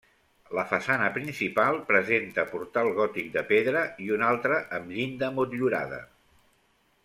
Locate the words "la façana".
0.59-1.09